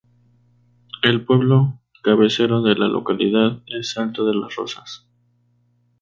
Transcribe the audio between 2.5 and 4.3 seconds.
de la localidad, es Salto